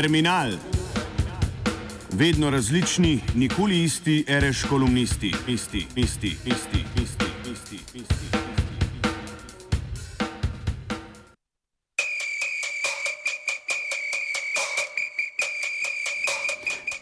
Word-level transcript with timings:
Terminal. 0.00 0.52
Vedno 2.12 2.50
različni, 2.50 3.20
nikoli 3.34 3.82
isti, 3.84 4.24
ereš 4.28 4.62
kolumnisti, 4.64 5.32
isti, 5.48 5.86
isti, 5.96 6.36
isti, 6.46 6.84
isti, 7.02 7.24
isti, 7.52 7.78
isti. 7.94 8.38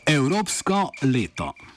Evropsko 0.07 0.91
leto. 1.03 1.68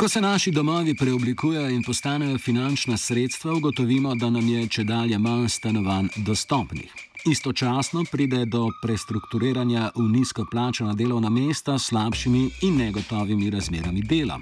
Ko 0.00 0.08
se 0.08 0.20
naši 0.20 0.50
domovi 0.50 0.94
preoblikujejo 0.94 1.70
in 1.70 1.82
postanejo 1.82 2.38
finančna 2.38 2.96
sredstva, 2.96 3.52
ugotovimo, 3.52 4.14
da 4.14 4.30
nam 4.30 4.48
je 4.48 4.68
če 4.68 4.84
dalje 4.84 5.18
manj 5.18 5.48
stanovanj 5.48 6.08
dostopnih. 6.16 6.92
Istočasno 7.26 8.04
pride 8.12 8.46
do 8.46 8.68
prestrukturiranja 8.82 9.90
v 9.96 10.06
nizko 10.08 10.46
plačena 10.50 10.94
delovna 10.94 11.28
mesta 11.28 11.78
s 11.78 11.90
slabšimi 11.90 12.50
in 12.62 12.76
negotovimi 12.76 13.50
razmerami 13.50 14.00
dela. 14.02 14.40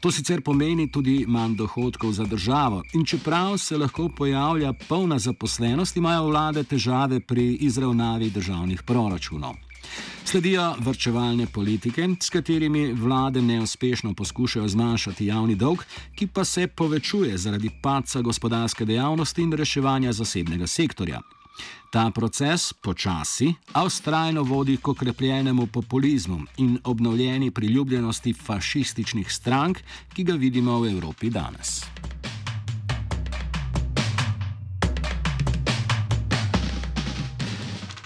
To 0.00 0.10
sicer 0.10 0.42
pomeni 0.42 0.90
tudi 0.90 1.24
manj 1.28 1.54
dohodkov 1.62 2.12
za 2.12 2.24
državo 2.26 2.82
in 2.94 3.06
čeprav 3.06 3.58
se 3.58 3.78
lahko 3.78 4.08
pojavlja 4.08 4.72
polna 4.88 5.18
zaposlenost, 5.18 5.96
imajo 5.96 6.26
vlade 6.26 6.64
težave 6.64 7.20
pri 7.20 7.52
izravnavi 7.70 8.30
državnih 8.30 8.82
proračunov. 8.82 9.67
Sledijo 10.28 10.74
vrčevalne 10.78 11.46
politike, 11.46 12.08
s 12.20 12.30
katerimi 12.30 12.92
vlade 12.92 13.42
neuspešno 13.42 14.14
poskušajo 14.14 14.68
zmanjšati 14.68 15.26
javni 15.26 15.54
dolg, 15.54 15.78
ki 16.16 16.26
pa 16.26 16.44
se 16.44 16.66
povečuje 16.66 17.38
zaradi 17.38 17.70
paca 17.82 18.20
gospodarske 18.20 18.84
dejavnosti 18.84 19.42
in 19.42 19.52
reševanja 19.52 20.12
zasebnega 20.12 20.66
sektorja. 20.66 21.20
Ta 21.90 22.10
proces 22.10 22.72
počasi, 22.72 23.54
a 23.72 23.84
ustrajno 23.84 24.42
vodi 24.42 24.76
k 24.76 24.88
okrepljenemu 24.88 25.66
populizmu 25.66 26.40
in 26.56 26.78
obnovljeni 26.84 27.50
priljubljenosti 27.50 28.32
fašističnih 28.32 29.32
strank, 29.32 29.80
ki 30.14 30.24
ga 30.24 30.34
vidimo 30.34 30.80
v 30.80 30.92
Evropi 30.92 31.30
danes. 31.30 31.80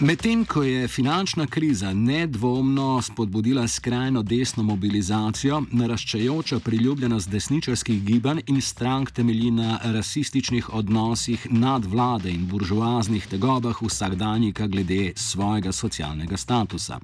Medtem 0.03 0.45
ko 0.45 0.63
je 0.63 0.89
finančna 0.89 1.47
kriza 1.47 1.93
nedvomno 1.93 3.03
spodbudila 3.03 3.69
skrajno 3.69 4.23
desno 4.23 4.63
mobilizacijo, 4.63 5.63
naraščajoča 5.71 6.59
priljubljenost 6.59 7.31
desničarskih 7.31 8.03
gibanj 8.05 8.41
in 8.47 8.61
strank 8.61 9.11
temelji 9.11 9.51
na 9.51 9.79
rasističnih 9.83 10.75
odnosih 10.75 11.47
nadvlade 11.51 12.31
in 12.31 12.47
buržoaznih 12.47 13.27
tegobah 13.27 13.83
vsakdanjika 13.83 14.67
glede 14.67 15.13
svojega 15.17 15.73
socialnega 15.73 16.37
statusa. 16.37 16.99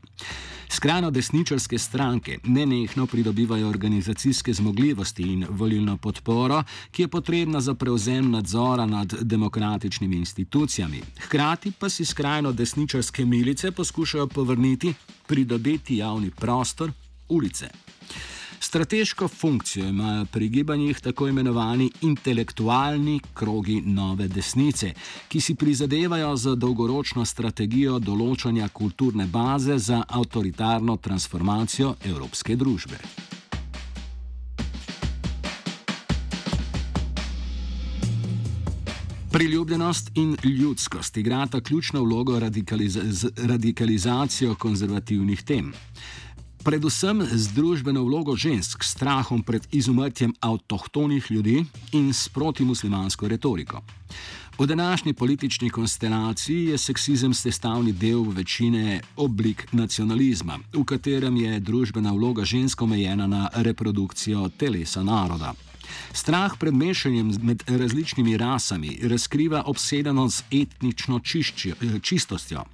Skrajno 0.70 1.10
desničarske 1.10 1.78
stranke 1.78 2.38
nenehno 2.44 3.06
pridobivajo 3.06 3.68
organizacijske 3.68 4.52
zmogljivosti 4.52 5.22
in 5.22 5.46
volilno 5.50 5.96
podporo, 5.96 6.62
ki 6.90 7.02
je 7.02 7.08
potrebna 7.08 7.60
za 7.60 7.74
prevzem 7.74 8.30
nadzora 8.30 8.86
nad 8.86 9.14
demokratičnimi 9.22 10.16
institucijami. 10.16 11.00
Hkrati 11.20 11.72
pa 11.78 11.88
si 11.88 12.04
skrajno 12.04 12.52
desničarske 12.52 12.87
milice 13.24 13.70
poskušajo 13.70 14.26
povrniti, 14.26 14.94
pridobiti 15.26 15.96
javni 15.96 16.30
prostor, 16.30 16.92
ulice. 17.28 17.68
Strateško 18.60 19.28
funkcijo 19.28 19.88
imajo 19.88 20.24
pri 20.24 20.48
gibanjih 20.48 21.00
tako 21.00 21.28
imenovani 21.28 21.90
intelektualni 22.00 23.20
krogi 23.34 23.80
nove 23.80 24.28
desnice, 24.28 24.92
ki 25.28 25.40
si 25.40 25.54
prizadevajo 25.54 26.36
za 26.36 26.54
dolgoročno 26.54 27.24
strategijo 27.24 27.98
določanja 27.98 28.68
kulturne 28.68 29.26
baze 29.26 29.78
za 29.78 30.02
avtoritarno 30.08 30.96
transformacijo 30.96 31.94
evropske 32.04 32.56
družbe. 32.56 32.98
Priljubljenost 39.38 40.10
in 40.14 40.36
ljudskost 40.44 41.16
igrata 41.16 41.60
ključno 41.60 42.02
vlogo 42.02 42.38
radikaliz 42.38 42.98
radikalizacijo 43.36 44.54
konzervativnih 44.54 45.42
tem 45.42 45.72
predvsem 46.68 47.22
z 47.32 47.54
družbeno 47.56 48.02
vlogo 48.04 48.34
žensk, 48.36 48.84
strahom 48.84 49.40
pred 49.42 49.64
izumrtjem 49.72 50.34
avtohtonih 50.40 51.30
ljudi 51.30 51.62
in 51.92 52.12
s 52.12 52.28
protimuslimansko 52.28 53.28
retoriko. 53.28 53.80
V 54.58 54.66
današnji 54.66 55.14
politični 55.14 55.70
konstelaciji 55.70 56.64
je 56.64 56.78
seksizem 56.78 57.34
sestavni 57.34 57.92
del 57.92 58.22
večine 58.22 59.00
oblik 59.16 59.68
nacionalizma, 59.72 60.58
v 60.74 60.84
katerem 60.84 61.36
je 61.36 61.60
družbena 61.60 62.12
vloga 62.12 62.44
žensk 62.44 62.82
omejena 62.82 63.26
na 63.26 63.48
reprodukcijo 63.54 64.48
telesa 64.48 65.02
naroda. 65.02 65.54
Strah 66.12 66.56
pred 66.58 66.74
mešanjem 66.74 67.32
med 67.42 67.62
različnimi 67.66 68.36
rasami 68.36 68.98
razkriva 69.02 69.62
obsedenost 69.66 70.38
z 70.38 70.62
etnično 70.62 71.20
čiščjo, 71.20 71.74
čistostjo. 72.02 72.64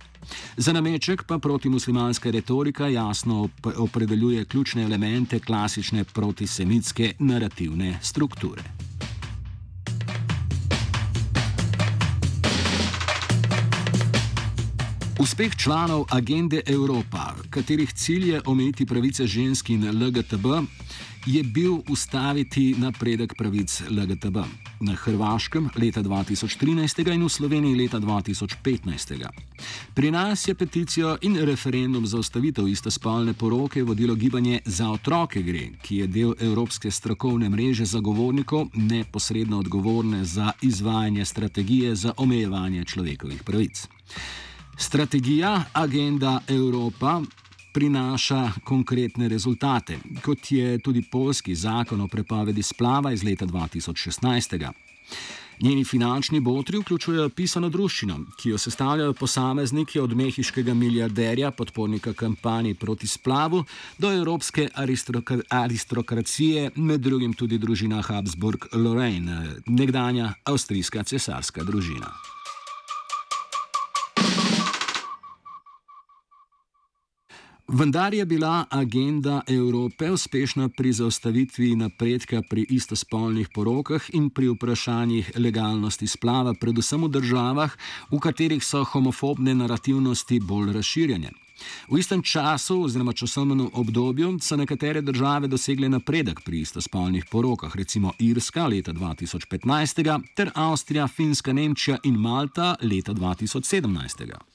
Za 0.56 0.72
nameček 0.72 1.24
pa 1.28 1.38
protimuslimanska 1.38 2.30
retorika 2.30 2.88
jasno 2.88 3.48
opredeljuje 3.76 4.44
ključne 4.44 4.82
elemente 4.82 5.38
klasične 5.40 6.04
protisemitske 6.04 7.12
narativne 7.18 7.98
strukture. 8.02 8.62
Uspeh 15.24 15.56
članov 15.56 16.04
agende 16.10 16.60
Evropa, 16.66 17.34
katerih 17.50 17.92
cilj 17.92 18.30
je 18.30 18.40
omejiti 18.46 18.86
pravice 18.86 19.26
žensk 19.26 19.70
in 19.70 19.88
LGTB, 19.88 20.46
je 21.26 21.42
bil 21.42 21.78
ustaviti 21.88 22.74
napredek 22.78 23.34
pravic 23.38 23.82
LGTB 23.90 24.36
na 24.80 24.94
Hrvaškem 24.94 25.70
leta 25.76 26.02
2013 26.02 27.14
in 27.14 27.24
v 27.24 27.28
Sloveniji 27.28 27.74
leta 27.74 28.00
2015. 28.00 29.24
Pri 29.94 30.10
nas 30.10 30.48
je 30.48 30.54
peticijo 30.54 31.16
in 31.22 31.36
referendum 31.36 32.06
za 32.06 32.18
ustavitev 32.18 32.68
istospolne 32.68 33.32
poroke 33.32 33.82
vodilo 33.82 34.14
gibanje 34.14 34.60
Za 34.64 34.90
otroke 34.90 35.42
gre, 35.42 35.68
ki 35.82 35.96
je 35.96 36.06
del 36.06 36.34
Evropske 36.40 36.90
strokovne 36.90 37.48
mreže 37.48 37.84
zagovornikov 37.84 38.66
neposredno 38.74 39.58
odgovorne 39.58 40.24
za 40.24 40.52
izvajanje 40.62 41.24
strategije 41.24 41.94
za 41.94 42.12
omejevanje 42.16 42.84
človekovih 42.84 43.42
pravic. 43.42 43.88
Strategija 44.76 45.64
Agenda 45.72 46.40
Evropa 46.48 47.22
prinaša 47.72 48.50
konkretne 48.64 49.28
rezultate, 49.28 49.98
kot 50.22 50.52
je 50.52 50.78
tudi 50.78 51.02
polski 51.12 51.54
zakon 51.54 52.00
o 52.00 52.08
prepovedi 52.08 52.62
splava 52.62 53.12
iz 53.12 53.24
leta 53.24 53.46
2016. 53.46 54.70
Njeni 55.60 55.84
finančni 55.84 56.40
botri 56.40 56.78
vključujejo 56.78 57.28
pisano 57.28 57.68
druščino, 57.68 58.18
ki 58.36 58.48
jo 58.48 58.58
sestavljajo 58.58 59.12
posamezniki 59.12 60.00
od 60.00 60.16
mehiškega 60.16 60.74
milijarderja, 60.74 61.50
podpornika 61.50 62.12
kampanji 62.12 62.74
proti 62.74 63.06
splavu, 63.06 63.64
do 63.98 64.12
evropske 64.12 64.68
aristokracije, 65.50 66.70
med 66.76 67.00
drugim 67.00 67.32
tudi 67.32 67.58
družina 67.58 68.02
Habsburg-Lorraine, 68.02 69.60
nekdanja 69.66 70.32
avstrijska 70.44 71.02
cesarska 71.02 71.64
družina. 71.64 72.33
Vendar 77.74 78.14
je 78.14 78.24
bila 78.24 78.64
agenda 78.70 79.42
Evrope 79.46 80.10
uspešna 80.10 80.68
pri 80.68 80.92
zaustavitvi 80.92 81.76
napredka 81.76 82.42
pri 82.50 82.66
istospolnih 82.70 83.48
porokah 83.54 84.02
in 84.12 84.30
pri 84.30 84.48
vprašanjih 84.48 85.32
legalnosti 85.36 86.06
splava, 86.06 86.54
predvsem 86.54 87.02
v 87.02 87.08
državah, 87.08 87.74
v 88.12 88.20
katerih 88.22 88.62
so 88.62 88.84
homofobne 88.84 89.54
narativnosti 89.54 90.38
bolj 90.40 90.70
razširjene. 90.72 91.34
V 91.90 91.98
istem 91.98 92.22
času, 92.22 92.78
oziroma 92.84 93.12
časovnem 93.12 93.66
obdobju, 93.72 94.38
so 94.40 94.56
nekatere 94.56 95.02
države 95.02 95.50
dosegle 95.50 95.88
napredek 95.88 96.46
pri 96.46 96.60
istospolnih 96.60 97.26
porokah, 97.26 97.76
recimo 97.76 98.12
Irska 98.18 98.66
leta 98.66 98.92
2015 98.92 100.20
ter 100.34 100.50
Avstrija, 100.54 101.08
Finska, 101.08 101.52
Nemčija 101.52 101.98
in 102.04 102.14
Malta 102.14 102.76
leta 102.82 103.14
2017. 103.14 104.53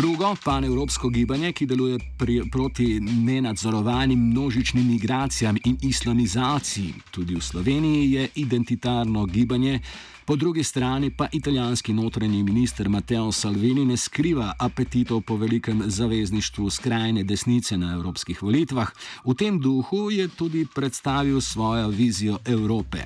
Drugo, 0.00 0.36
panevropsko 0.44 1.08
gibanje, 1.08 1.50
ki 1.52 1.66
deluje 1.66 1.98
pri, 2.18 2.38
proti 2.52 3.00
nenadzorovanim 3.00 4.20
množičnim 4.30 4.86
migracijam 4.88 5.56
in 5.64 5.76
islamizaciji, 5.82 6.94
tudi 7.10 7.34
v 7.34 7.40
Sloveniji, 7.40 8.12
je 8.12 8.28
identitarno 8.34 9.26
gibanje. 9.26 9.80
Po 10.24 10.36
drugi 10.36 10.64
strani 10.64 11.10
pa 11.10 11.26
italijanski 11.32 11.92
notranji 11.92 12.42
minister 12.42 12.88
Matteo 12.88 13.32
Salvini 13.32 13.84
ne 13.84 13.96
skriva 13.96 14.54
apetitov 14.58 15.20
po 15.20 15.36
velikem 15.36 15.82
zavezništvu 15.86 16.70
skrajne 16.70 17.24
desnice 17.24 17.76
na 17.76 17.92
evropskih 17.92 18.42
volitvah. 18.42 18.88
V 19.24 19.34
tem 19.34 19.60
duhu 19.60 20.10
je 20.10 20.28
tudi 20.28 20.66
predstavil 20.74 21.40
svojo 21.40 21.88
vizijo 21.88 22.38
Evrope. 22.44 23.04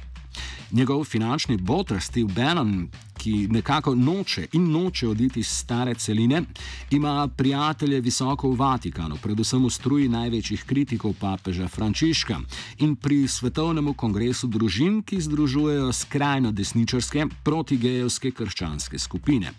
Njegov 0.71 1.05
finančni 1.05 1.57
botr 1.57 2.01
Steve 2.01 2.33
Bannon, 2.33 2.89
ki 3.25 3.49
nekako 3.51 3.95
noče 3.95 4.47
in 4.53 4.71
noče 4.71 5.09
oditi 5.09 5.41
iz 5.41 5.49
stare 5.49 5.95
celine, 5.95 6.43
ima 6.91 7.29
prijatelje 7.29 8.01
visoko 8.01 8.51
v 8.51 8.57
Vatikanu, 8.57 9.17
predvsem 9.23 9.65
v 9.65 9.71
struji 9.71 10.09
največjih 10.09 10.65
kritikov 10.69 11.15
papeža 11.21 11.69
Frančiška 11.69 12.41
in 12.85 12.97
pri 12.97 13.25
Svetovnem 13.29 13.95
kongresu 13.95 14.47
družin, 14.47 15.01
ki 15.03 15.23
združujejo 15.25 15.93
skrajno 15.93 16.53
desničarske 16.53 17.27
protigejevske 17.45 18.31
krščanske 18.31 18.99
skupine. 18.99 19.55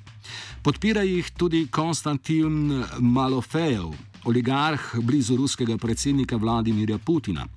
Podpira 0.61 1.01
jih 1.01 1.31
tudi 1.37 1.65
Konstantin 1.71 2.83
Malofejev, 2.99 3.93
oligarh 4.25 4.81
blizu 5.01 5.35
ruskega 5.35 5.77
predsednika 5.77 6.35
Vladimirja 6.35 6.97
Putina. 6.97 7.47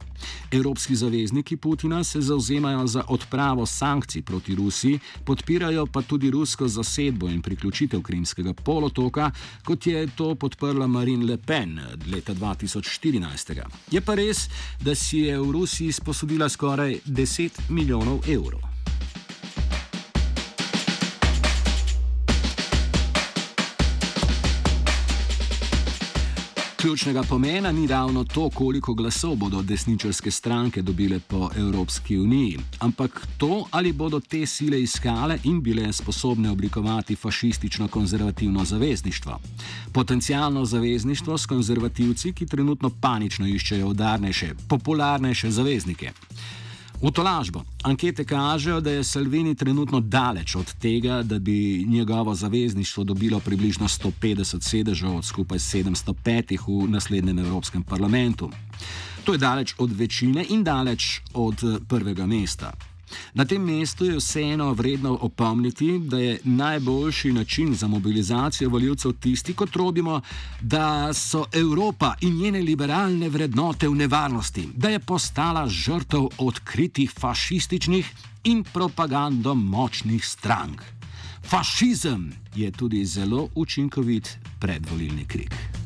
Evropski 0.51 0.97
zavezniki 0.97 1.57
Putina 1.57 2.05
se 2.05 2.21
zauzemajo 2.21 2.87
za 2.87 3.05
odpravo 3.09 3.67
sankcij 3.67 4.23
proti 4.23 4.55
Rusiji, 4.55 4.99
podpirajo 5.25 5.87
pa 5.87 6.03
tudi 6.03 6.31
rusko 6.31 6.69
zasedbo 6.69 7.29
in 7.29 7.43
priključitev 7.43 8.03
Krimskega 8.03 8.53
polotoka, 8.53 9.31
kot 9.65 9.87
je 9.87 10.07
to 10.17 10.35
podprla 10.35 10.87
Marine 10.87 11.25
Le 11.25 11.37
Pen 11.37 11.81
leta 12.13 12.35
2014. 12.35 13.63
Je 13.91 14.01
pa 14.01 14.15
res, 14.15 14.49
da 14.81 14.95
si 14.95 15.19
je 15.19 15.39
v 15.41 15.51
Rusiji 15.51 15.93
sposodila 15.93 16.49
skoraj 16.49 16.99
10 17.07 17.61
milijonov 17.69 18.21
evrov. 18.29 18.78
Ključnega 26.81 27.23
pomena 27.23 27.73
ni 27.73 27.87
ravno 27.87 28.25
to, 28.25 28.51
koliko 28.51 28.95
glasov 28.95 29.35
bodo 29.37 29.63
desničarske 29.63 30.31
stranke 30.31 30.83
dobile 30.83 31.21
po 31.21 31.51
Evropski 31.57 32.19
uniji, 32.19 32.59
ampak 32.79 33.27
to, 33.39 33.65
ali 33.71 33.93
bodo 33.93 34.21
te 34.21 34.47
sile 34.47 34.83
iskale 34.83 35.39
in 35.45 35.61
bile 35.63 35.93
sposobne 35.93 36.51
oblikovati 36.51 37.17
fašistično-konzervativno 37.17 38.65
zavezništvo. 38.65 39.41
Potencijalno 39.93 40.65
zavezništvo 40.65 41.39
s 41.39 41.47
konzervativci, 41.47 42.33
ki 42.33 42.47
trenutno 42.47 42.91
panično 43.01 43.47
iščejo 43.47 43.89
udarnejše, 43.89 44.55
popularnejše 44.69 45.51
zaveznike. 45.51 46.13
V 46.99 47.11
tolažbo. 47.15 47.63
Ankete 47.83 48.25
kažejo, 48.25 48.81
da 48.81 48.91
je 48.91 49.05
Salvini 49.05 49.55
trenutno 49.55 50.01
daleč 50.01 50.57
od 50.57 50.75
tega, 50.83 51.23
da 51.23 51.39
bi 51.39 51.85
njegovo 51.89 52.35
zavezništvo 52.35 53.05
dobilo 53.05 53.41
približno 53.41 53.89
150 53.89 54.61
sedežev 54.61 55.17
od 55.17 55.25
skupaj 55.25 55.59
705 55.59 56.59
v 56.67 56.91
naslednjem 56.91 57.39
Evropskem 57.39 57.83
parlamentu. 57.83 58.51
To 59.25 59.33
je 59.33 59.39
daleč 59.39 59.75
od 59.79 59.93
večine 59.93 60.45
in 60.49 60.65
daleč 60.65 61.21
od 61.35 61.63
prvega 61.89 62.27
mesta. 62.27 62.73
Na 63.35 63.45
tem 63.45 63.63
mestu 63.63 64.05
je 64.05 64.17
vseeno 64.17 64.73
vredno 64.73 65.19
opomniti, 65.21 65.99
da 65.99 66.19
je 66.19 66.41
najboljši 66.45 67.33
način 67.33 67.75
za 67.75 67.89
mobilizacijo 67.89 68.71
voljivcev 68.71 69.13
tisti, 69.13 69.55
ko 69.55 69.67
trobimo, 69.67 70.21
da 70.61 71.13
so 71.15 71.45
Evropa 71.53 72.15
in 72.21 72.37
njene 72.37 72.63
liberalne 72.63 73.29
vrednote 73.29 73.89
v 73.89 73.95
nevarnosti, 73.95 74.69
da 74.75 74.89
je 74.89 74.99
postala 74.99 75.69
žrtev 75.69 76.29
odkritih 76.39 77.13
fašističnih 77.19 78.13
in 78.45 78.65
propagando 78.65 79.55
močnih 79.55 80.25
strank. 80.25 80.83
Fašizem 81.49 82.33
je 82.55 82.71
tudi 82.71 83.05
zelo 83.05 83.49
učinkovit 83.55 84.39
predvolilni 84.61 85.25
krik. 85.25 85.78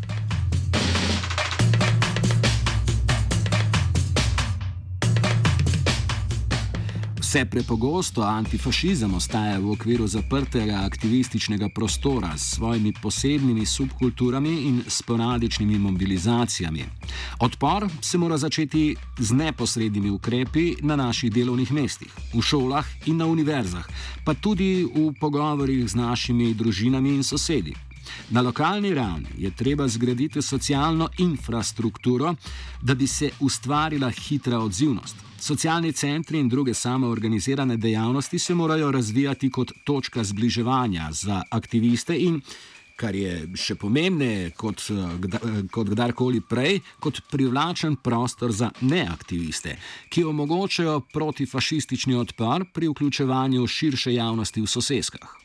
Vse 7.32 7.44
prepogosto 7.44 8.23
antifašizem 8.23 9.14
ostaja 9.14 9.58
v 9.58 9.70
okviru 9.73 10.06
zaprtega 10.06 10.82
aktivističnega 10.84 11.69
prostora 11.75 12.34
s 12.37 12.50
svojimi 12.55 12.93
posebnimi 13.02 13.67
subkulturami 13.67 14.50
in 14.62 14.82
sporadičnimi 14.88 15.79
mobilizacijami. 15.79 16.84
Odpor 17.40 17.88
se 18.00 18.19
mora 18.19 18.38
začeti 18.38 18.96
z 19.19 19.32
neposrednimi 19.32 20.11
ukrepi 20.11 20.75
na 20.82 20.96
naših 20.96 21.32
delovnih 21.32 21.73
mestih, 21.73 22.12
v 22.34 22.43
šolah 22.43 22.84
in 23.06 23.17
na 23.17 23.26
univerzah, 23.26 23.88
pa 24.25 24.34
tudi 24.34 24.84
v 24.84 25.14
pogovorih 25.20 25.88
z 25.88 25.94
našimi 25.94 26.55
družinami 26.55 27.14
in 27.14 27.25
sosedi. 27.25 27.73
Na 28.31 28.40
lokalni 28.40 28.94
ravni 28.94 29.29
je 29.38 29.50
treba 29.50 29.88
zgraditi 29.88 30.43
socialno 30.43 31.08
infrastrukturo, 31.19 32.34
da 32.82 32.94
bi 32.94 33.06
se 33.06 33.31
ustvarila 33.40 34.11
hitra 34.11 34.58
odzivnost. 34.58 35.31
Socialni 35.43 35.93
centri 35.93 36.39
in 36.39 36.49
druge 36.49 36.75
samoorganizirane 36.75 37.77
dejavnosti 37.77 38.39
se 38.39 38.55
morajo 38.55 38.91
razvijati 38.91 39.50
kot 39.50 39.73
točka 39.85 40.25
zbliževanja 40.25 41.09
za 41.12 41.43
aktiviste 41.50 42.15
in, 42.19 42.37
kar 42.97 43.15
je 43.15 43.49
še 43.59 43.75
pomembneje 43.75 44.53
kot, 44.55 44.85
kot 45.75 45.91
kdarkoli 45.91 46.44
prej, 46.47 46.79
kot 47.03 47.19
privlačen 47.31 47.97
prostor 47.99 48.55
za 48.55 48.71
neaktiviste, 48.81 49.75
ki 50.09 50.23
omogočajo 50.31 51.00
protifašistični 51.11 52.15
odpor 52.15 52.69
pri 52.73 52.93
vključevanju 52.94 53.67
širše 53.67 54.15
javnosti 54.15 54.62
v 54.62 54.71
soseskah. 54.71 55.39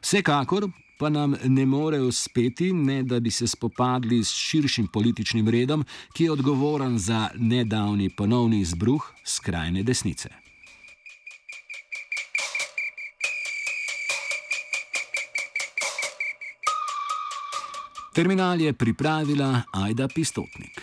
Vsekakor 0.00 0.70
pa 0.98 1.08
nam 1.08 1.36
ne 1.44 1.66
more 1.66 2.00
uspeti, 2.00 2.72
ne 2.72 3.02
da 3.02 3.20
bi 3.20 3.30
se 3.30 3.46
spopadli 3.46 4.24
s 4.24 4.28
širšim 4.28 4.86
političnim 4.86 5.48
redom, 5.48 5.84
ki 6.12 6.24
je 6.24 6.32
odgovoren 6.32 6.98
za 6.98 7.28
nedavni 7.34 8.10
ponovni 8.10 8.60
izbruh 8.60 9.12
skrajne 9.24 9.82
desnice. 9.82 10.28
Terminal 18.14 18.60
je 18.60 18.72
pripravila 18.72 19.62
Aida 19.72 20.08
Pistotnik. 20.08 20.82